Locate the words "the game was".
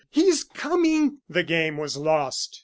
1.29-1.95